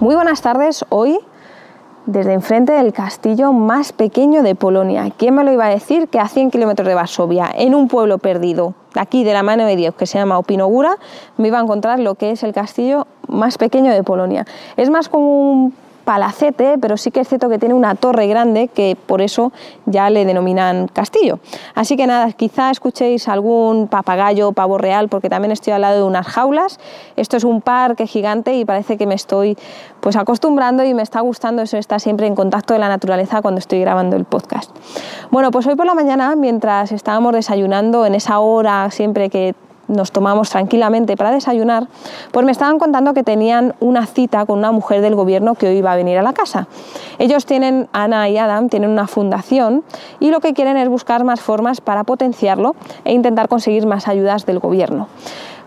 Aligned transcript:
Muy 0.00 0.14
buenas 0.14 0.40
tardes, 0.40 0.86
hoy 0.88 1.18
desde 2.06 2.32
enfrente 2.32 2.72
del 2.72 2.94
castillo 2.94 3.52
más 3.52 3.92
pequeño 3.92 4.42
de 4.42 4.54
Polonia. 4.54 5.12
¿Quién 5.14 5.34
me 5.34 5.44
lo 5.44 5.52
iba 5.52 5.66
a 5.66 5.68
decir 5.68 6.08
que 6.08 6.18
a 6.18 6.26
100 6.26 6.50
kilómetros 6.50 6.88
de 6.88 6.94
Varsovia, 6.94 7.50
en 7.54 7.74
un 7.74 7.86
pueblo 7.86 8.16
perdido, 8.16 8.72
aquí 8.94 9.24
de 9.24 9.34
la 9.34 9.42
mano 9.42 9.66
de 9.66 9.76
Dios, 9.76 9.94
que 9.94 10.06
se 10.06 10.16
llama 10.16 10.38
Opinogura, 10.38 10.96
me 11.36 11.48
iba 11.48 11.58
a 11.58 11.62
encontrar 11.62 12.00
lo 12.00 12.14
que 12.14 12.30
es 12.30 12.42
el 12.44 12.54
castillo 12.54 13.06
más 13.28 13.58
pequeño 13.58 13.92
de 13.92 14.02
Polonia? 14.02 14.46
Es 14.78 14.88
más 14.88 15.10
como 15.10 15.52
un 15.52 15.74
palacete, 16.04 16.76
pero 16.78 16.96
sí 16.96 17.10
que 17.10 17.20
es 17.20 17.28
cierto 17.28 17.48
que 17.48 17.58
tiene 17.58 17.74
una 17.74 17.94
torre 17.94 18.26
grande 18.26 18.68
que 18.68 18.96
por 19.06 19.22
eso 19.22 19.52
ya 19.86 20.10
le 20.10 20.24
denominan 20.24 20.88
castillo. 20.88 21.38
Así 21.74 21.96
que 21.96 22.06
nada, 22.06 22.32
quizá 22.32 22.70
escuchéis 22.70 23.28
algún 23.28 23.88
papagayo, 23.88 24.52
pavo 24.52 24.78
real, 24.78 25.08
porque 25.08 25.28
también 25.28 25.52
estoy 25.52 25.72
al 25.72 25.82
lado 25.82 25.98
de 25.98 26.04
unas 26.04 26.26
jaulas. 26.26 26.80
Esto 27.16 27.36
es 27.36 27.44
un 27.44 27.60
parque 27.60 28.06
gigante 28.06 28.54
y 28.54 28.64
parece 28.64 28.96
que 28.96 29.06
me 29.06 29.14
estoy 29.14 29.56
pues 30.00 30.16
acostumbrando 30.16 30.84
y 30.84 30.94
me 30.94 31.02
está 31.02 31.20
gustando 31.20 31.62
eso, 31.62 31.76
estar 31.76 32.00
siempre 32.00 32.26
en 32.26 32.34
contacto 32.34 32.74
de 32.74 32.80
la 32.80 32.88
naturaleza 32.88 33.42
cuando 33.42 33.58
estoy 33.58 33.80
grabando 33.80 34.16
el 34.16 34.24
podcast. 34.24 34.70
Bueno, 35.30 35.50
pues 35.50 35.66
hoy 35.66 35.76
por 35.76 35.86
la 35.86 35.94
mañana, 35.94 36.34
mientras 36.36 36.92
estábamos 36.92 37.32
desayunando 37.34 38.06
en 38.06 38.14
esa 38.14 38.40
hora 38.40 38.90
siempre 38.90 39.30
que 39.30 39.54
nos 39.90 40.12
tomamos 40.12 40.50
tranquilamente 40.50 41.16
para 41.16 41.30
desayunar, 41.32 41.88
pues 42.30 42.46
me 42.46 42.52
estaban 42.52 42.78
contando 42.78 43.12
que 43.12 43.22
tenían 43.22 43.74
una 43.80 44.06
cita 44.06 44.46
con 44.46 44.58
una 44.58 44.72
mujer 44.72 45.02
del 45.02 45.14
gobierno 45.14 45.54
que 45.54 45.68
hoy 45.68 45.76
iba 45.78 45.92
a 45.92 45.96
venir 45.96 46.18
a 46.18 46.22
la 46.22 46.32
casa. 46.32 46.68
Ellos 47.18 47.44
tienen, 47.44 47.88
Ana 47.92 48.28
y 48.28 48.38
Adam, 48.38 48.68
tienen 48.68 48.90
una 48.90 49.06
fundación 49.06 49.82
y 50.20 50.30
lo 50.30 50.40
que 50.40 50.54
quieren 50.54 50.76
es 50.76 50.88
buscar 50.88 51.24
más 51.24 51.40
formas 51.40 51.80
para 51.80 52.04
potenciarlo 52.04 52.74
e 53.04 53.12
intentar 53.12 53.48
conseguir 53.48 53.86
más 53.86 54.08
ayudas 54.08 54.46
del 54.46 54.58
gobierno. 54.60 55.08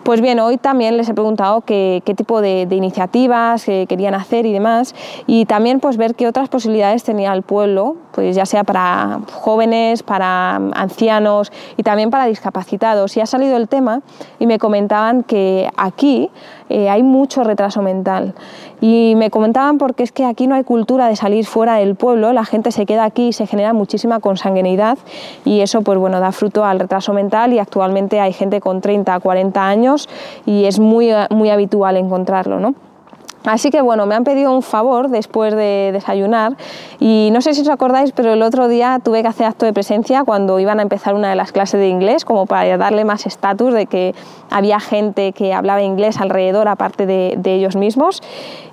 Pues 0.03 0.19
bien, 0.19 0.37
hoy 0.41 0.57
también 0.57 0.97
les 0.97 1.07
he 1.07 1.13
preguntado 1.13 1.61
qué, 1.61 2.01
tipo 2.17 2.41
de, 2.41 2.67
iniciativas 2.69 3.65
eh, 3.69 3.85
querían 3.87 4.13
hacer 4.15 4.45
y 4.45 4.51
demás, 4.51 4.93
y 5.27 5.45
también 5.45 5.79
pues 5.79 5.95
ver 5.95 6.13
qué 6.15 6.27
otras 6.27 6.49
posibilidades 6.49 7.05
tenía 7.05 7.31
el 7.31 7.41
pueblo, 7.41 7.95
pues 8.11 8.35
ya 8.35 8.45
sea 8.45 8.65
para 8.65 9.21
jóvenes, 9.31 10.03
para 10.03 10.55
ancianos 10.55 11.53
y 11.77 11.83
también 11.83 12.09
para 12.09 12.25
discapacitados. 12.25 13.15
Y 13.15 13.21
ha 13.21 13.25
salido 13.25 13.55
el 13.55 13.69
tema 13.69 14.01
y 14.39 14.45
me 14.45 14.59
comentaban 14.59 15.23
que 15.23 15.69
aquí 15.77 16.29
eh, 16.73 16.89
hay 16.89 17.03
mucho 17.03 17.43
retraso 17.43 17.83
mental. 17.83 18.33
Y 18.81 19.13
me 19.15 19.29
comentaban 19.29 19.77
porque 19.77 20.01
es 20.01 20.11
que 20.11 20.25
aquí 20.25 20.47
no 20.47 20.55
hay 20.55 20.63
cultura 20.63 21.07
de 21.07 21.15
salir 21.15 21.45
fuera 21.45 21.75
del 21.75 21.93
pueblo, 21.95 22.33
la 22.33 22.45
gente 22.45 22.71
se 22.71 22.87
queda 22.87 23.03
aquí 23.03 23.27
y 23.27 23.33
se 23.33 23.45
genera 23.45 23.73
muchísima 23.73 24.19
consanguinidad 24.19 24.97
y 25.45 25.61
eso 25.61 25.83
pues 25.83 25.99
bueno 25.99 26.19
da 26.19 26.31
fruto 26.31 26.65
al 26.65 26.79
retraso 26.79 27.13
mental 27.13 27.53
y 27.53 27.59
actualmente 27.59 28.19
hay 28.19 28.33
gente 28.33 28.59
con 28.59 28.81
30, 28.81 29.19
40 29.19 29.67
años 29.67 30.09
y 30.47 30.65
es 30.65 30.79
muy, 30.79 31.11
muy 31.29 31.51
habitual 31.51 31.95
encontrarlo. 31.95 32.59
¿no? 32.59 32.73
Así 33.45 33.71
que 33.71 33.81
bueno, 33.81 34.05
me 34.05 34.15
han 34.15 34.23
pedido 34.23 34.53
un 34.55 34.61
favor 34.61 35.09
después 35.09 35.53
de 35.53 35.89
desayunar 35.91 36.55
y 36.99 37.29
no 37.33 37.41
sé 37.41 37.53
si 37.53 37.61
os 37.61 37.69
acordáis, 37.69 38.13
pero 38.13 38.31
el 38.31 38.41
otro 38.41 38.69
día 38.69 38.99
tuve 39.03 39.21
que 39.21 39.27
hacer 39.27 39.47
acto 39.47 39.65
de 39.65 39.73
presencia 39.73 40.23
cuando 40.23 40.59
iban 40.59 40.79
a 40.79 40.81
empezar 40.81 41.13
una 41.13 41.29
de 41.29 41.35
las 41.35 41.51
clases 41.51 41.79
de 41.79 41.89
inglés, 41.89 42.23
como 42.23 42.45
para 42.45 42.77
darle 42.77 43.03
más 43.03 43.25
estatus 43.25 43.73
de 43.73 43.85
que 43.85 44.15
había 44.49 44.79
gente 44.79 45.33
que 45.33 45.53
hablaba 45.53 45.81
inglés 45.81 46.21
alrededor 46.21 46.69
aparte 46.69 47.05
de, 47.05 47.35
de, 47.37 47.55
ellos 47.55 47.75
mismos. 47.75 48.21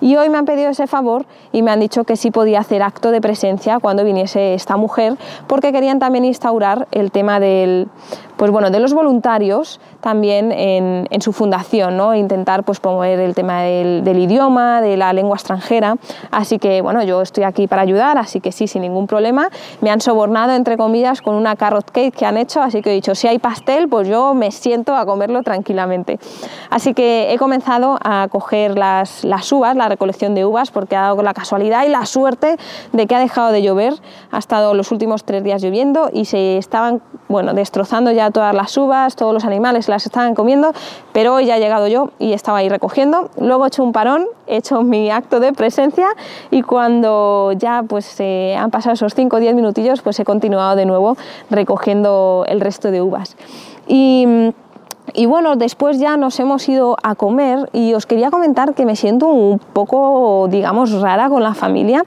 Y 0.01 0.17
hoy 0.17 0.29
me 0.29 0.39
han 0.39 0.45
pedido 0.45 0.71
ese 0.71 0.87
favor 0.87 1.27
y 1.53 1.63
me 1.63 1.73
han 1.73 1.81
dicho 1.81 2.05
que 2.05 2.17
sí 2.17 2.31
podía 2.31 2.61
hacer 2.61 2.83
acto 2.83 3.11
de 3.11 3.21
presencia 3.21 3.81
cuando 3.81 4.05
viniese 4.05 4.55
esta 4.55 4.77
mujer, 4.77 5.17
porque 5.49 5.73
querían 5.73 5.99
también 5.99 6.25
instaurar 6.25 6.87
el 6.93 7.11
tema 7.11 7.41
del 7.41 7.89
pues 8.41 8.51
bueno, 8.53 8.71
de 8.71 8.81
los 8.81 8.95
voluntarios 8.95 9.81
también 10.01 10.51
en, 10.51 11.21
su 11.21 11.31
fundación, 11.35 11.99
¿no? 11.99 12.15
intentar 12.15 12.65
pues, 12.65 12.81
promover 12.81 13.21
el 13.21 13.35
tema 13.35 13.61
del, 13.61 14.19
idioma, 14.19 14.60
de 14.81 14.97
la 14.97 15.13
lengua 15.13 15.37
extranjera. 15.37 15.97
Así 16.31 16.59
que 16.59 16.83
bueno, 16.83 17.03
yo 17.03 17.23
estoy 17.23 17.45
aquí 17.45 17.67
para 17.67 17.83
ayudar, 17.83 18.19
así 18.19 18.41
que 18.41 18.53
sí, 18.53 18.67
sin 18.67 18.83
ningún 18.83 19.07
problema. 19.07 19.49
Me 19.81 19.91
han 19.91 20.01
sobornado, 20.01 20.55
entre 20.55 20.77
comillas, 20.77 21.23
con 21.23 21.35
una 21.35 21.57
carrot 21.57 21.91
cake 21.91 22.15
que 22.15 22.27
han 22.27 22.37
hecho, 22.37 22.63
así 22.63 22.83
que 22.83 22.91
he 22.91 22.95
dicho, 22.95 23.15
si 23.15 23.29
hay 23.29 23.39
pastel, 23.39 23.89
pues 23.89 24.09
yo 24.09 24.35
me 24.35 24.51
siento 24.51 24.95
a 24.95 25.07
comerlo 25.07 25.43
tranquilamente. 25.43 26.19
Así 26.71 26.95
que 26.95 27.33
he 27.33 27.39
comenzado 27.39 27.99
a 28.03 28.29
coger 28.31 28.79
las, 28.79 29.25
las 29.25 29.51
uvas, 29.53 29.77
la 29.77 29.89
recolección 29.89 30.35
de 30.35 30.45
uvas, 30.45 30.71
porque 30.71 30.97
ha 30.97 31.03
dado 31.03 31.23
la 31.23 31.35
casualidad 31.35 31.85
y 31.85 31.89
la 31.89 32.07
suerte 32.07 32.57
de 32.93 33.07
que 33.07 33.15
ha 33.15 33.21
dejado 33.21 33.53
de 33.53 33.63
llover. 33.63 33.95
Ha 34.31 34.39
estado 34.39 34.75
los 34.75 34.93
últimos 34.93 35.25
tres 35.25 35.43
días 35.43 35.63
lloviendo 35.63 36.11
y 36.13 36.25
se 36.25 36.59
estaban 36.59 37.03
bueno, 37.29 37.55
destrozando 37.55 38.11
ya 38.11 38.31
todas 38.31 38.55
las 38.55 38.77
uvas, 38.77 39.15
todos 39.15 39.33
los 39.33 39.45
animales 39.45 39.89
las 39.89 40.05
estaban 40.05 40.35
comiendo, 40.35 40.73
pero 41.13 41.35
hoy 41.35 41.47
ya 41.47 41.57
he 41.57 41.61
llegado 41.61 41.87
yo 41.87 42.11
y 42.19 42.33
estaba 42.33 42.59
ahí 42.59 42.69
recogiendo. 42.69 43.31
Luego 43.39 43.65
he 43.65 43.69
hecho 43.69 43.85
un 43.85 43.93
parón, 43.93 44.27
he 44.51 44.57
hecho 44.57 44.83
mi 44.83 45.11
acto 45.11 45.41
de 45.41 45.53
presencia 45.53 46.09
y 46.51 46.63
cuando 46.63 47.53
ya 47.53 47.85
pues 47.87 48.21
han 48.21 48.71
pasado 48.71 48.95
esos 48.95 49.15
5 49.15 49.37
o 49.37 49.41
10 49.41 49.55
minutillos, 49.55 50.03
pues 50.03 50.19
he 50.21 50.25
continuado 50.25 50.77
de 50.77 50.87
nuevo 50.87 51.17
recogiendo 51.51 52.45
el 52.49 52.61
resto 52.61 52.91
de 52.91 53.01
uvas. 53.01 53.37
Y, 53.87 54.53
y 55.15 55.27
bueno, 55.27 55.57
después 55.57 55.99
ya 55.99 56.17
nos 56.17 56.39
hemos 56.41 56.69
ido 56.69 56.97
a 57.03 57.15
comer 57.15 57.69
y 57.73 57.95
os 57.95 58.07
quería 58.07 58.31
comentar 58.31 58.75
que 58.75 58.85
me 58.85 58.97
siento 58.97 59.29
un 59.29 59.59
poco, 59.59 60.49
digamos, 60.51 60.93
rara 61.01 61.29
con 61.29 61.43
la 61.43 61.55
familia. 61.55 62.05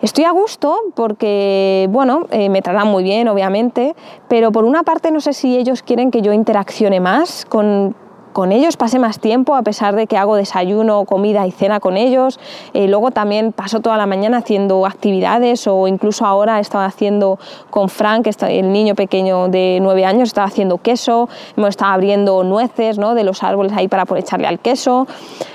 Estoy 0.00 0.24
a 0.24 0.32
gusto 0.32 0.76
porque, 0.96 1.88
bueno, 1.90 2.26
eh, 2.32 2.48
me 2.48 2.60
tratan 2.60 2.88
muy 2.88 3.04
bien, 3.04 3.28
obviamente, 3.28 3.94
pero 4.26 4.50
por 4.50 4.64
una 4.64 4.82
parte 4.82 5.12
no 5.12 5.20
sé 5.20 5.32
si 5.32 5.56
ellos 5.56 5.84
quieren 5.84 6.10
que 6.10 6.22
yo 6.22 6.32
interaccione 6.32 6.98
más 6.98 7.44
con, 7.44 7.94
con 8.32 8.52
ellos 8.52 8.76
pasé 8.76 8.98
más 8.98 9.18
tiempo, 9.18 9.54
a 9.54 9.62
pesar 9.62 9.94
de 9.94 10.06
que 10.06 10.16
hago 10.16 10.36
desayuno, 10.36 11.04
comida 11.04 11.46
y 11.46 11.50
cena 11.50 11.80
con 11.80 11.96
ellos. 11.96 12.40
Eh, 12.74 12.88
luego 12.88 13.10
también 13.10 13.52
paso 13.52 13.80
toda 13.80 13.96
la 13.96 14.06
mañana 14.06 14.38
haciendo 14.38 14.86
actividades 14.86 15.66
o 15.66 15.86
incluso 15.88 16.26
ahora 16.26 16.60
estaba 16.60 16.86
haciendo 16.86 17.38
con 17.70 17.88
Frank, 17.88 18.28
el 18.48 18.72
niño 18.72 18.94
pequeño 18.94 19.48
de 19.48 19.78
nueve 19.80 20.04
años, 20.04 20.30
estaba 20.30 20.46
haciendo 20.46 20.78
queso, 20.78 21.28
hemos 21.56 21.70
estado 21.70 21.92
abriendo 21.92 22.42
nueces 22.44 22.98
¿no? 22.98 23.14
de 23.14 23.24
los 23.24 23.42
árboles 23.42 23.72
ahí 23.72 23.88
para 23.88 24.04
poder 24.04 24.24
echarle 24.24 24.46
al 24.46 24.58
queso. 24.58 25.06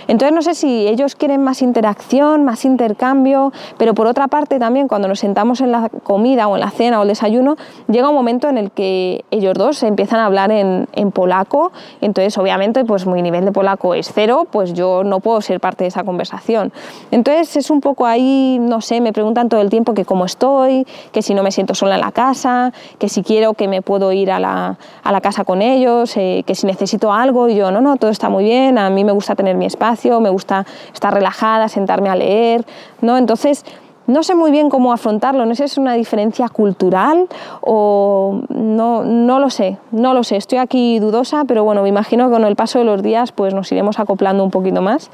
Entonces 0.08 0.34
no 0.34 0.42
sé 0.42 0.56
si 0.56 0.88
ellos 0.88 1.16
quieren 1.16 1.44
más 1.44 1.62
interacción, 1.62 2.44
más 2.44 2.66
intercambio, 2.66 3.52
pero 3.78 3.94
por 3.94 4.08
otra 4.08 4.28
parte 4.28 4.60
también 4.60 4.88
cuando 4.88 5.08
nos 5.08 5.20
sentamos 5.20 5.62
en 5.62 5.72
la 5.72 5.90
comida 5.90 6.48
o 6.48 6.56
en 6.56 6.62
la 6.62 6.72
cena 6.72 7.00
o 7.00 7.04
el 7.04 7.10
desayuno, 7.10 7.58
llega 7.88 8.10
un 8.10 8.16
momento 8.16 8.50
en 8.50 8.58
el 8.58 8.72
que 8.72 9.26
ellos 9.32 9.54
dos 9.56 9.84
empiezan 9.84 10.20
a 10.20 10.26
hablar 10.26 10.52
en, 10.52 10.88
en 10.94 11.12
polaco, 11.12 11.72
entonces 12.02 12.38
obviamente 12.38 12.86
pues 12.86 13.06
mi 13.06 13.22
nivel 13.22 13.46
de 13.46 13.52
polaco 13.52 13.94
es 13.94 14.12
cero, 14.14 14.48
pues 14.50 14.74
yo 14.74 15.04
no 15.04 15.20
puedo 15.20 15.42
ser 15.42 15.60
parte 15.60 15.84
de 15.84 15.90
esa 15.90 16.04
conversación. 16.04 16.72
Entonces 17.12 17.56
es 17.58 17.70
un 17.70 17.82
poco 17.82 18.06
ahí, 18.06 18.58
no 18.62 18.82
sé, 18.82 19.02
me 19.02 19.14
preguntan 19.14 19.50
todo 19.50 19.62
el 19.62 19.70
tiempo 19.70 19.94
que 19.94 20.06
cómo 20.06 20.26
estoy, 20.26 20.86
que 21.12 21.22
si 21.22 21.34
no 21.34 21.44
me 21.44 21.52
siento 21.52 21.76
sola 21.76 21.96
en 21.96 22.02
la 22.02 22.12
casa, 22.12 22.74
que 22.98 23.10
si 23.10 23.24
quiero 23.24 23.54
que 23.54 23.68
me 23.68 23.82
puedo 23.82 24.12
ir 24.12 24.32
a 24.32 24.40
la, 24.40 24.78
a 25.04 25.12
la 25.12 25.22
casa 25.22 25.44
con 25.44 25.62
ellos, 25.62 26.16
eh, 26.18 26.44
que 26.46 26.56
si 26.56 26.66
necesito 26.66 27.12
algo, 27.12 27.50
y 27.50 27.56
yo 27.56 27.72
no, 27.72 27.82
no, 27.82 27.98
todo 27.98 28.12
está 28.12 28.30
muy 28.30 28.44
bien, 28.44 28.78
a 28.78 28.90
mí 28.90 29.04
me 29.04 29.12
gusta 29.12 29.36
tener 29.36 29.56
mi 29.56 29.66
espacio, 29.66 29.97
me 30.22 30.30
gusta 30.30 30.66
estar 30.94 31.14
relajada, 31.14 31.68
sentarme 31.68 32.10
a 32.10 32.16
leer, 32.16 32.66
¿no? 33.02 33.18
Entonces 33.18 33.66
no 34.08 34.24
sé 34.24 34.36
muy 34.36 34.52
bien 34.52 34.70
cómo 34.70 34.94
afrontarlo, 34.94 35.46
no 35.46 35.54
sé 35.54 35.68
si 35.68 35.74
es 35.74 35.78
una 35.78 35.94
diferencia 35.94 36.48
cultural 36.48 37.28
o 37.60 38.42
no, 38.48 39.04
no 39.04 39.40
lo 39.40 39.50
sé, 39.50 39.78
no 39.92 40.14
lo 40.14 40.24
sé, 40.24 40.38
estoy 40.38 40.60
aquí 40.60 41.00
dudosa, 41.00 41.44
pero 41.46 41.66
bueno, 41.66 41.84
me 41.84 41.90
imagino 41.90 42.28
que 42.28 42.32
con 42.32 42.46
el 42.46 42.56
paso 42.56 42.80
de 42.80 42.86
los 42.86 43.04
días 43.04 43.34
pues 43.34 43.54
nos 43.54 43.70
iremos 43.70 44.00
acoplando 44.00 44.46
un 44.46 44.52
poquito 44.52 44.82
más 44.82 45.12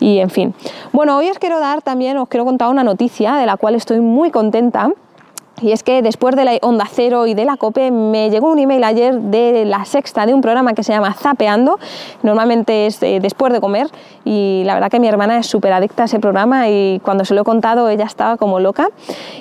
y 0.00 0.18
en 0.18 0.28
fin. 0.28 0.54
Bueno, 0.92 1.16
hoy 1.16 1.30
os 1.30 1.38
quiero 1.38 1.60
dar 1.60 1.80
también, 1.80 2.18
os 2.18 2.28
quiero 2.28 2.44
contar 2.44 2.68
una 2.68 2.84
noticia 2.84 3.36
de 3.36 3.46
la 3.46 3.56
cual 3.56 3.74
estoy 3.74 4.00
muy 4.00 4.30
contenta 4.30 4.90
Y 5.62 5.72
es 5.72 5.82
que 5.82 6.02
después 6.02 6.36
de 6.36 6.44
la 6.44 6.58
Onda 6.60 6.84
Cero 6.90 7.26
y 7.26 7.32
de 7.32 7.46
la 7.46 7.56
COPE 7.56 7.90
me 7.90 8.28
llegó 8.28 8.50
un 8.50 8.58
email 8.58 8.84
ayer 8.84 9.14
de 9.14 9.64
la 9.64 9.86
sexta 9.86 10.26
de 10.26 10.34
un 10.34 10.42
programa 10.42 10.74
que 10.74 10.82
se 10.82 10.92
llama 10.92 11.14
Zapeando. 11.14 11.78
Normalmente 12.22 12.86
es 12.86 13.02
eh, 13.02 13.20
después 13.22 13.52
de 13.54 13.60
comer 13.60 13.88
y 14.24 14.64
la 14.66 14.74
verdad 14.74 14.90
que 14.90 15.00
mi 15.00 15.08
hermana 15.08 15.38
es 15.38 15.46
súper 15.46 15.72
adicta 15.72 16.02
a 16.02 16.06
ese 16.06 16.18
programa 16.18 16.68
y 16.68 17.00
cuando 17.02 17.24
se 17.24 17.32
lo 17.32 17.40
he 17.40 17.44
contado 17.44 17.88
ella 17.88 18.04
estaba 18.04 18.36
como 18.36 18.60
loca. 18.60 18.88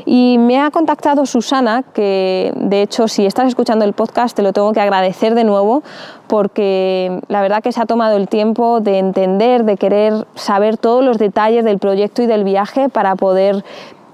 Y 0.06 0.38
me 0.40 0.58
ha 0.62 0.72
contactado 0.72 1.26
Susana, 1.26 1.84
que 1.94 2.54
de 2.56 2.82
hecho 2.82 3.10
si 3.10 3.26
estás 3.26 3.48
escuchando 3.50 3.84
el 3.84 3.92
podcast 3.92 4.38
te 4.38 4.42
lo 4.42 4.54
tengo 4.54 4.72
que 4.72 4.80
agradecer 4.80 5.36
de 5.36 5.44
nuevo 5.44 5.84
porque 6.28 7.20
la 7.28 7.42
verdad 7.42 7.62
que 7.62 7.72
se 7.72 7.82
ha 7.82 7.86
tomado 7.86 8.16
el 8.16 8.28
tiempo 8.28 8.80
de 8.80 9.00
entender, 9.00 9.64
de 9.64 9.78
querer 9.78 10.26
saber 10.36 10.78
todos 10.78 11.04
los 11.04 11.18
detalles 11.18 11.66
del 11.66 11.78
proyecto 11.78 12.22
y 12.22 12.26
del 12.26 12.44
viaje 12.44 12.90
para 12.90 13.16
poder 13.16 13.64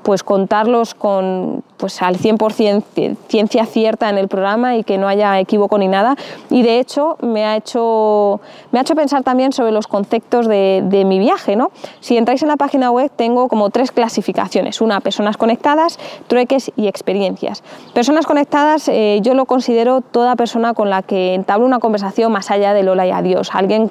pues 0.03 0.23
contarlos 0.23 0.93
con 0.93 1.63
pues 1.77 2.01
al 2.01 2.17
100% 2.17 3.17
ciencia 3.27 3.65
cierta 3.65 4.09
en 4.09 4.17
el 4.17 4.27
programa 4.27 4.75
y 4.75 4.83
que 4.83 4.97
no 4.97 5.07
haya 5.07 5.39
equívoco 5.39 5.77
ni 5.77 5.87
nada 5.87 6.15
y 6.49 6.61
de 6.61 6.79
hecho 6.79 7.17
me 7.21 7.45
ha 7.45 7.55
hecho 7.55 8.39
me 8.71 8.79
ha 8.79 8.81
hecho 8.83 8.95
pensar 8.95 9.23
también 9.23 9.51
sobre 9.51 9.71
los 9.71 9.87
conceptos 9.87 10.47
de, 10.47 10.83
de, 10.85 11.05
mi 11.05 11.17
viaje 11.17 11.55
¿no? 11.55 11.71
si 11.99 12.17
entráis 12.17 12.41
en 12.43 12.49
la 12.49 12.57
página 12.57 12.91
web 12.91 13.11
tengo 13.15 13.47
como 13.47 13.69
tres 13.69 13.91
clasificaciones 13.91 14.81
una 14.81 15.01
personas 15.01 15.37
conectadas 15.37 15.97
trueques 16.27 16.71
y 16.75 16.87
experiencias 16.87 17.63
personas 17.93 18.25
conectadas 18.25 18.87
eh, 18.87 19.19
yo 19.23 19.33
lo 19.33 19.45
considero 19.45 20.01
toda 20.01 20.35
persona 20.35 20.73
con 20.73 20.89
la 20.89 21.01
que 21.01 21.33
entablo 21.33 21.65
una 21.65 21.79
conversación 21.79 22.31
más 22.31 22.51
allá 22.51 22.73
del 22.73 22.89
hola 22.89 23.07
y 23.07 23.11
adiós 23.11 23.49
alguien 23.53 23.89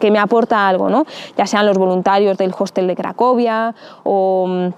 que 0.00 0.10
me 0.10 0.18
aporta 0.18 0.66
algo, 0.66 0.88
¿no? 0.88 1.04
ya 1.36 1.46
sean 1.46 1.66
los 1.66 1.78
voluntarios 1.78 2.36
del 2.38 2.52
hostel 2.58 2.88
de 2.88 2.96
Cracovia 2.96 3.74
o 4.02 4.72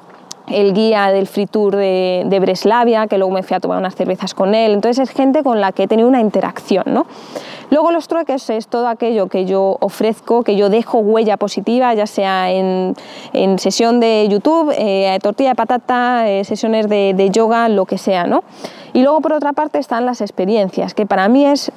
el 0.49 0.73
guía 0.75 1.11
del 1.11 1.27
free 1.27 1.47
tour 1.47 1.77
de, 1.77 2.39
Breslavia, 2.41 3.07
que 3.07 3.19
luego 3.19 3.33
me 3.33 3.43
fui 3.43 3.57
a 3.57 3.61
tomar 3.61 3.79
unas 3.79 3.95
cervezas 3.95 4.35
con 4.35 4.55
él. 4.55 4.73
Entonces 4.73 5.09
es 5.09 5.15
gente 5.15 5.43
con 5.43 5.61
la 5.61 5.73
que 5.73 5.85
he 5.85 5.89
tenido 5.89 6.09
una 6.09 6.21
interacción. 6.21 6.85
¿no? 6.87 7.07
Luego 7.71 7.91
los 7.91 8.09
trueques 8.09 8.51
es 8.51 8.69
todo 8.69 8.89
aquello 8.89 9.29
que 9.29 9.45
yo 9.45 9.77
ofrezco, 9.81 10.43
que 10.43 10.57
yo 10.57 10.69
dejo 10.69 10.99
huella 10.99 11.37
positiva, 11.37 11.95
ya 11.95 12.07
sea 12.07 12.51
en, 12.51 12.95
en 13.33 13.59
sesión 13.59 14.01
de 14.01 14.27
YouTube, 14.29 14.73
eh, 14.77 15.19
tortilla 15.23 15.51
de 15.51 15.55
patata, 15.55 16.29
eh, 16.29 16.45
sesiones 16.45 16.89
de, 16.89 17.15
de, 17.17 17.31
yoga, 17.31 17.69
lo 17.69 17.87
que 17.87 17.99
sea. 17.99 18.25
¿no? 18.25 18.43
Y 18.93 19.03
luego 19.03 19.21
por 19.21 19.33
otra 19.33 19.53
parte 19.53 19.79
están 19.79 20.05
las 20.05 20.21
experiencias, 20.21 20.95
que 20.95 21.07
para 21.07 21.29
mí 21.29 21.47
es 21.47 21.73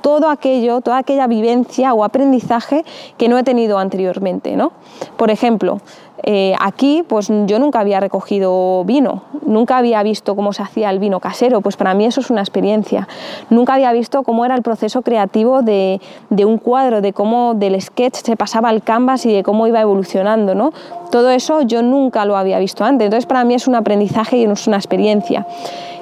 todo 0.00 0.28
aquello, 0.28 0.80
toda 0.80 0.98
aquella 0.98 1.26
vivencia 1.26 1.94
o 1.94 2.04
aprendizaje 2.04 2.84
que 3.16 3.28
no 3.28 3.38
he 3.38 3.42
tenido 3.42 3.78
anteriormente. 3.78 4.56
¿no? 4.56 4.72
Por 5.16 5.30
ejemplo, 5.30 5.80
eh, 6.22 6.54
aquí 6.60 7.02
pues 7.06 7.28
yo 7.46 7.58
nunca 7.58 7.80
había 7.80 7.98
recogido 7.98 8.84
vino, 8.84 9.22
nunca 9.46 9.78
había 9.78 10.02
visto 10.02 10.36
cómo 10.36 10.52
se 10.52 10.62
hacía 10.62 10.90
el 10.90 10.98
vino 10.98 11.18
casero, 11.18 11.62
pues 11.62 11.76
para 11.76 11.94
mí 11.94 12.04
eso 12.04 12.20
es 12.20 12.30
una 12.30 12.40
experiencia. 12.40 13.08
Nunca 13.48 13.74
había 13.74 13.92
visto 13.92 14.22
cómo 14.22 14.44
era 14.44 14.54
el 14.54 14.62
proceso 14.62 15.02
creativo 15.02 15.62
de, 15.62 16.00
de 16.28 16.44
un 16.44 16.58
cuadro, 16.58 17.00
de 17.00 17.12
cómo 17.12 17.54
del 17.54 17.80
sketch 17.80 18.16
se 18.16 18.36
pasaba 18.36 18.68
al 18.68 18.82
canvas 18.82 19.24
y 19.24 19.32
de 19.32 19.42
cómo 19.42 19.66
iba 19.66 19.80
evolucionando. 19.80 20.54
¿no? 20.54 20.72
Todo 21.10 21.30
eso 21.30 21.62
yo 21.62 21.82
nunca 21.82 22.24
lo 22.24 22.36
había 22.36 22.58
visto 22.58 22.84
antes, 22.84 23.06
entonces 23.06 23.26
para 23.26 23.44
mí 23.44 23.54
es 23.54 23.66
un 23.66 23.74
aprendizaje 23.74 24.36
y 24.36 24.44
es 24.44 24.66
una 24.66 24.76
experiencia 24.76 25.46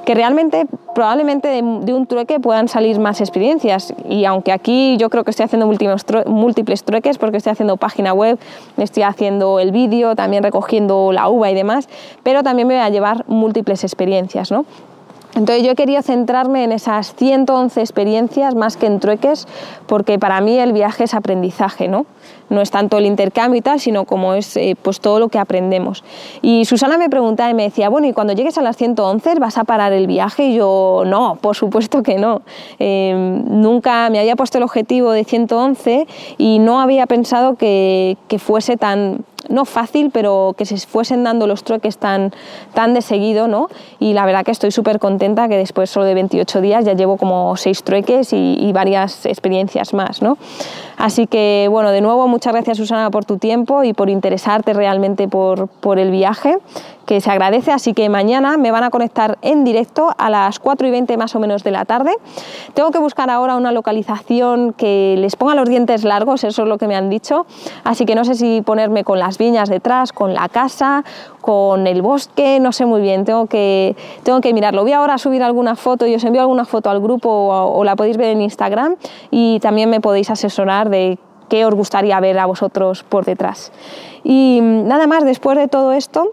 que 0.08 0.14
realmente 0.14 0.66
probablemente 0.94 1.48
de, 1.48 1.60
un 1.60 2.06
trueque 2.06 2.40
puedan 2.40 2.66
salir 2.66 2.98
más 2.98 3.20
experiencias 3.20 3.92
y 4.08 4.24
aunque 4.24 4.52
aquí 4.52 4.96
yo 4.96 5.10
creo 5.10 5.22
que 5.22 5.32
estoy 5.32 5.44
haciendo 5.44 5.66
múltiples 5.66 6.82
trueques 6.82 7.18
porque 7.18 7.36
estoy 7.36 7.52
haciendo 7.52 7.76
página 7.76 8.14
web, 8.14 8.38
estoy 8.78 9.02
haciendo 9.02 9.60
el 9.60 9.70
vídeo, 9.70 10.16
también 10.16 10.42
recogiendo 10.42 11.12
la 11.12 11.28
uva 11.28 11.50
y 11.50 11.54
demás, 11.54 11.90
pero 12.22 12.42
también 12.42 12.66
me 12.66 12.76
voy 12.76 12.84
a 12.84 12.88
llevar 12.88 13.26
múltiples 13.28 13.84
experiencias, 13.84 14.50
¿no? 14.50 14.64
Entonces 15.34 15.64
yo 15.64 15.74
querido 15.74 16.02
centrarme 16.02 16.64
en 16.64 16.72
esas 16.72 17.14
111 17.14 17.80
experiencias 17.80 18.54
más 18.54 18.76
que 18.76 18.86
en 18.86 18.98
trueques, 18.98 19.46
porque 19.86 20.18
para 20.18 20.40
mí 20.40 20.58
el 20.58 20.72
viaje 20.72 21.04
es 21.04 21.14
aprendizaje, 21.14 21.86
¿no? 21.86 22.06
No 22.48 22.62
es 22.62 22.70
tanto 22.70 22.96
el 22.96 23.04
intercambio 23.04 23.58
y 23.58 23.62
tal, 23.62 23.78
sino 23.78 24.06
como 24.06 24.32
es 24.32 24.56
eh, 24.56 24.74
pues 24.80 25.00
todo 25.00 25.20
lo 25.20 25.28
que 25.28 25.38
aprendemos. 25.38 26.02
Y 26.40 26.64
Susana 26.64 26.96
me 26.96 27.10
preguntaba 27.10 27.50
y 27.50 27.54
me 27.54 27.64
decía, 27.64 27.90
bueno, 27.90 28.06
¿y 28.06 28.14
cuando 28.14 28.32
llegues 28.32 28.56
a 28.56 28.62
las 28.62 28.76
111 28.78 29.34
vas 29.38 29.58
a 29.58 29.64
parar 29.64 29.92
el 29.92 30.06
viaje? 30.06 30.46
Y 30.46 30.56
yo, 30.56 31.02
no, 31.04 31.36
por 31.40 31.56
supuesto 31.56 32.02
que 32.02 32.16
no. 32.16 32.40
Eh, 32.78 33.14
nunca 33.14 34.08
me 34.08 34.18
había 34.18 34.34
puesto 34.34 34.56
el 34.56 34.64
objetivo 34.64 35.12
de 35.12 35.24
111 35.24 36.06
y 36.38 36.58
no 36.58 36.80
había 36.80 37.06
pensado 37.06 37.56
que, 37.56 38.16
que 38.28 38.38
fuese 38.38 38.78
tan, 38.78 39.24
no 39.48 39.64
fácil, 39.64 40.10
pero 40.12 40.54
que 40.56 40.66
se 40.66 40.76
fuesen 40.78 41.24
dando 41.24 41.46
los 41.46 41.64
trueques 41.64 41.98
tan, 41.98 42.32
tan 42.74 42.94
de 42.94 43.02
seguido, 43.02 43.48
¿no? 43.48 43.68
Y 43.98 44.12
la 44.12 44.26
verdad 44.26 44.44
que 44.44 44.50
estoy 44.50 44.70
súper 44.70 44.98
contenta 44.98 45.48
que 45.48 45.56
después 45.56 45.90
solo 45.90 46.06
de 46.06 46.14
28 46.14 46.60
días 46.60 46.84
ya 46.84 46.94
llevo 46.94 47.16
como 47.16 47.56
seis 47.56 47.82
trueques 47.82 48.32
y, 48.32 48.72
varias 48.72 49.24
experiencias 49.26 49.94
más, 49.94 50.22
¿no? 50.22 50.36
Así 50.98 51.26
que, 51.26 51.68
bueno, 51.70 51.90
de 51.90 52.00
nuevo, 52.00 52.28
muchas 52.28 52.52
gracias 52.52 52.76
Susana 52.76 53.10
por 53.10 53.24
tu 53.24 53.38
tiempo 53.38 53.82
y 53.82 53.92
por 53.92 54.10
interesarte 54.10 54.72
realmente 54.72 55.26
por, 55.26 55.68
por 55.68 55.98
el 55.98 56.10
viaje 56.10 56.58
que 57.08 57.22
se 57.22 57.30
agradece, 57.30 57.72
así 57.72 57.94
que 57.94 58.10
mañana 58.10 58.58
me 58.58 58.70
van 58.70 58.84
a 58.84 58.90
conectar 58.90 59.38
en 59.40 59.64
directo 59.64 60.14
a 60.18 60.28
las 60.28 60.58
4 60.58 60.86
y 60.86 60.90
20 60.90 61.16
más 61.16 61.34
o 61.34 61.40
menos 61.40 61.64
de 61.64 61.70
la 61.70 61.86
tarde. 61.86 62.12
Tengo 62.74 62.90
que 62.90 62.98
buscar 62.98 63.30
ahora 63.30 63.56
una 63.56 63.72
localización 63.72 64.74
que 64.74 65.16
les 65.16 65.34
ponga 65.34 65.54
los 65.54 65.70
dientes 65.70 66.04
largos, 66.04 66.44
eso 66.44 66.62
es 66.64 66.68
lo 66.68 66.76
que 66.76 66.86
me 66.86 66.96
han 66.96 67.08
dicho, 67.08 67.46
así 67.82 68.04
que 68.04 68.14
no 68.14 68.26
sé 68.26 68.34
si 68.34 68.60
ponerme 68.60 69.04
con 69.04 69.18
las 69.28 69.36
viñas 69.36 69.68
detrás, 69.68 70.14
con 70.14 70.32
la 70.32 70.48
casa, 70.48 71.04
con 71.42 71.86
el 71.86 72.00
bosque, 72.00 72.60
no 72.60 72.72
sé 72.72 72.86
muy 72.86 73.02
bien, 73.02 73.26
tengo 73.26 73.44
que, 73.44 73.94
tengo 74.22 74.40
que 74.40 74.54
mirarlo. 74.54 74.82
Voy 74.82 74.92
ahora 74.92 75.14
a 75.14 75.18
subir 75.18 75.42
alguna 75.42 75.76
foto 75.76 76.06
y 76.06 76.14
os 76.14 76.24
envío 76.24 76.40
alguna 76.40 76.64
foto 76.64 76.88
al 76.88 76.98
grupo 76.98 77.28
o, 77.28 77.78
o 77.78 77.84
la 77.84 77.94
podéis 77.94 78.16
ver 78.16 78.30
en 78.30 78.40
Instagram 78.40 78.96
y 79.30 79.60
también 79.60 79.90
me 79.90 80.00
podéis 80.00 80.30
asesorar 80.30 80.88
de 80.88 81.18
qué 81.50 81.66
os 81.66 81.74
gustaría 81.74 82.18
ver 82.20 82.38
a 82.38 82.46
vosotros 82.46 83.02
por 83.02 83.26
detrás. 83.26 83.70
Y 84.24 84.60
nada 84.62 85.06
más, 85.06 85.26
después 85.26 85.58
de 85.58 85.68
todo 85.68 85.92
esto, 85.92 86.30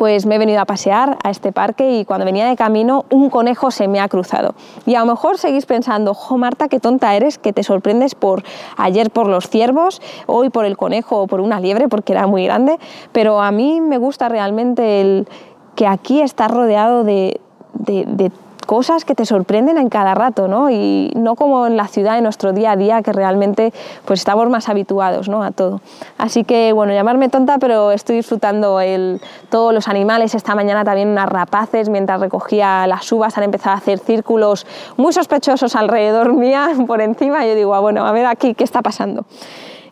pues 0.00 0.24
me 0.24 0.36
he 0.36 0.38
venido 0.38 0.62
a 0.62 0.64
pasear 0.64 1.18
a 1.22 1.28
este 1.28 1.52
parque 1.52 1.98
y 1.98 2.06
cuando 2.06 2.24
venía 2.24 2.48
de 2.48 2.56
camino 2.56 3.04
un 3.10 3.28
conejo 3.28 3.70
se 3.70 3.86
me 3.86 4.00
ha 4.00 4.08
cruzado. 4.08 4.54
Y 4.86 4.94
a 4.94 5.00
lo 5.00 5.04
mejor 5.04 5.36
seguís 5.36 5.66
pensando, 5.66 6.14
jo 6.14 6.38
Marta, 6.38 6.68
qué 6.68 6.80
tonta 6.80 7.14
eres, 7.14 7.36
que 7.36 7.52
te 7.52 7.62
sorprendes 7.62 8.14
por 8.14 8.42
ayer 8.78 9.10
por 9.10 9.26
los 9.26 9.50
ciervos, 9.50 10.00
hoy 10.24 10.48
por 10.48 10.64
el 10.64 10.78
conejo 10.78 11.20
o 11.20 11.26
por 11.26 11.42
una 11.42 11.60
liebre 11.60 11.86
porque 11.88 12.14
era 12.14 12.26
muy 12.26 12.46
grande, 12.46 12.78
pero 13.12 13.42
a 13.42 13.52
mí 13.52 13.82
me 13.82 13.98
gusta 13.98 14.30
realmente 14.30 15.02
el 15.02 15.28
que 15.74 15.86
aquí 15.86 16.22
está 16.22 16.48
rodeado 16.48 17.04
de, 17.04 17.38
de, 17.74 18.06
de 18.06 18.32
cosas 18.70 19.04
que 19.04 19.16
te 19.16 19.26
sorprenden 19.26 19.78
en 19.78 19.88
cada 19.88 20.14
rato, 20.14 20.46
¿no? 20.46 20.70
Y 20.70 21.10
no 21.16 21.34
como 21.34 21.66
en 21.66 21.76
la 21.76 21.88
ciudad, 21.88 22.18
en 22.18 22.22
nuestro 22.22 22.52
día 22.52 22.70
a 22.70 22.76
día, 22.76 23.02
que 23.02 23.12
realmente 23.12 23.72
pues 24.04 24.20
estamos 24.20 24.48
más 24.48 24.68
habituados, 24.68 25.28
¿no? 25.28 25.42
A 25.42 25.50
todo. 25.50 25.80
Así 26.18 26.44
que, 26.44 26.72
bueno, 26.72 26.92
llamarme 26.92 27.28
tonta, 27.28 27.58
pero 27.58 27.90
estoy 27.90 28.14
disfrutando 28.14 28.80
el, 28.80 29.20
todos 29.48 29.74
los 29.74 29.88
animales. 29.88 30.36
Esta 30.36 30.54
mañana 30.54 30.84
también 30.84 31.08
unas 31.08 31.28
rapaces, 31.28 31.88
mientras 31.88 32.20
recogía 32.20 32.86
las 32.86 33.10
uvas, 33.10 33.36
han 33.36 33.42
empezado 33.42 33.74
a 33.74 33.78
hacer 33.78 33.98
círculos 33.98 34.64
muy 34.96 35.12
sospechosos 35.12 35.74
alrededor 35.74 36.32
mía, 36.44 36.68
por 36.86 37.00
encima. 37.00 37.44
Yo 37.44 37.56
digo, 37.56 37.74
ah, 37.74 37.80
bueno, 37.80 38.06
a 38.06 38.12
ver 38.12 38.26
aquí 38.26 38.54
qué 38.54 38.62
está 38.62 38.82
pasando. 38.82 39.24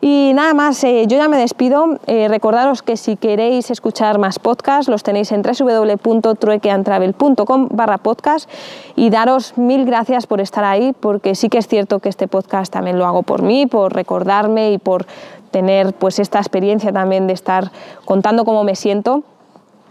Y 0.00 0.32
nada 0.34 0.54
más, 0.54 0.82
eh, 0.84 1.06
yo 1.08 1.16
ya 1.16 1.26
me 1.28 1.38
despido. 1.38 1.98
Eh, 2.06 2.28
recordaros 2.28 2.82
que 2.82 2.96
si 2.96 3.16
queréis 3.16 3.68
escuchar 3.70 4.18
más 4.18 4.38
podcasts, 4.38 4.88
los 4.88 5.02
tenéis 5.02 5.32
en 5.32 5.42
www.truequeantravel.com 5.42 7.68
barra 7.72 7.98
podcast 7.98 8.48
y 8.94 9.10
daros 9.10 9.58
mil 9.58 9.84
gracias 9.84 10.28
por 10.28 10.40
estar 10.40 10.62
ahí, 10.64 10.94
porque 10.98 11.34
sí 11.34 11.48
que 11.48 11.58
es 11.58 11.66
cierto 11.66 11.98
que 11.98 12.08
este 12.08 12.28
podcast 12.28 12.72
también 12.72 12.96
lo 12.98 13.06
hago 13.06 13.24
por 13.24 13.42
mí, 13.42 13.66
por 13.66 13.92
recordarme 13.92 14.70
y 14.72 14.78
por 14.78 15.06
tener 15.50 15.92
pues 15.94 16.20
esta 16.20 16.38
experiencia 16.38 16.92
también 16.92 17.26
de 17.26 17.32
estar 17.32 17.72
contando 18.04 18.44
cómo 18.44 18.62
me 18.64 18.76
siento 18.76 19.24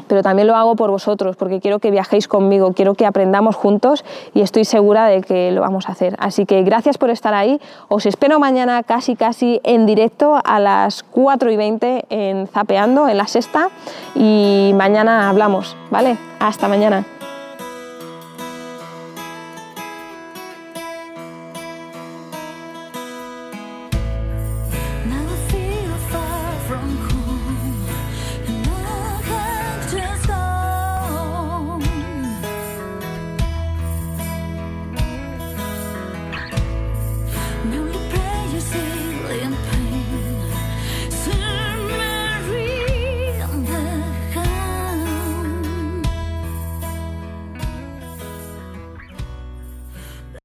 pero 0.08 0.24
también 0.24 0.48
lo 0.48 0.56
hago 0.56 0.76
por 0.76 0.90
vosotros, 0.90 1.36
porque 1.36 1.60
quiero 1.60 1.80
que 1.80 1.92
viajéis 1.92 2.28
conmigo, 2.28 2.74
quiero 2.74 2.96
que 2.96 3.06
aprendamos 3.06 3.56
juntos 3.56 4.04
y 4.34 4.42
estoy 4.42 4.66
segura 4.66 5.06
de 5.06 5.22
que 5.22 5.52
lo 5.52 5.62
vamos 5.62 5.90
a 5.90 5.92
hacer. 5.92 6.16
Así 6.20 6.46
que 6.46 6.64
gracias 6.64 6.98
por 6.98 7.10
estar 7.10 7.34
ahí, 7.34 7.60
os 7.88 8.06
espero 8.06 8.40
mañana 8.40 8.84
casi 8.84 9.16
casi 9.16 9.60
en 9.64 9.86
directo 9.86 10.40
a 10.44 10.60
las 10.60 11.04
4 11.04 11.52
y 11.52 11.58
20 11.58 12.06
en 12.10 12.48
Zapeando, 12.48 13.08
en 13.08 13.18
la 13.18 13.28
sexta, 13.28 13.70
y 14.16 14.72
mañana 14.76 15.30
hablamos, 15.30 15.76
¿vale? 15.92 16.18
Hasta 16.40 16.68
mañana. 16.68 17.17